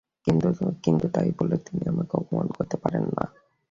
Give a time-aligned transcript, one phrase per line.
[0.83, 3.23] কিন্তু তাই বলে তিনি আমাকে অপমান করতে পারেন না।